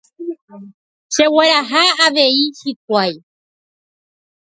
[1.13, 3.15] Chegueraha avei hikuái